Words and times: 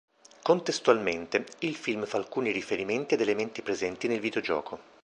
Contestualmente, 0.41 1.45
il 1.59 1.75
film 1.75 2.07
fa 2.07 2.17
alcuni 2.17 2.49
riferimenti 2.49 3.13
ad 3.13 3.21
elementi 3.21 3.61
presenti 3.61 4.07
nel 4.07 4.19
videogioco. 4.19 4.79